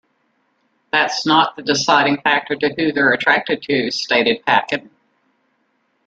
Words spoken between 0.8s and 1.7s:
That's not the